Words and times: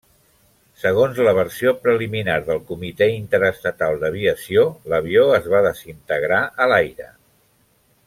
Segons 0.83 1.19
la 1.27 1.33
versió 1.39 1.73
preliminar 1.83 2.39
del 2.47 2.63
Comitè 2.71 3.09
Interestatal 3.19 4.01
d'Aviació 4.07 4.67
l'avió 4.95 5.29
es 5.43 5.51
va 5.55 5.63
desintegrar 5.71 6.45
a 6.67 6.73
l'aire. 6.75 7.13